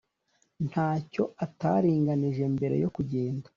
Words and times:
Ntacyo 0.67 1.23
ataringanije 1.45 2.43
mbere 2.55 2.75
yokugenda 2.83 3.47